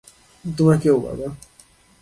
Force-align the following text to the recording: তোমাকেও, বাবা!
তোমাকেও, 0.45 0.97
বাবা! 0.99 1.27